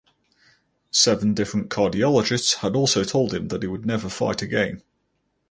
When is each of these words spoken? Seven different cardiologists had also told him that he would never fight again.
Seven 0.89 1.35
different 1.35 1.69
cardiologists 1.69 2.55
had 2.55 2.75
also 2.75 3.03
told 3.03 3.35
him 3.35 3.49
that 3.49 3.61
he 3.61 3.67
would 3.67 3.85
never 3.85 4.09
fight 4.09 4.41
again. 4.41 4.81